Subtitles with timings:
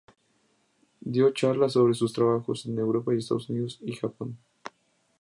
[1.13, 4.35] Dio charlas sobre sus trabajos en Europa y Estados Unidos y Japón.